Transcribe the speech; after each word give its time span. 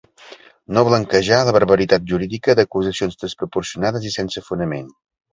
No 0.75 0.83
blanquejar 0.85 1.41
la 1.49 1.51
barbaritat 1.57 2.07
jurídica 2.11 2.55
d’acusacions 2.59 3.19
desproporcionades 3.25 4.07
i 4.11 4.15
sense 4.15 4.43
fonament. 4.49 4.89